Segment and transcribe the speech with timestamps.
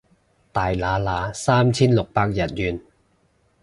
[0.51, 2.81] 大拿拿三千六百日圓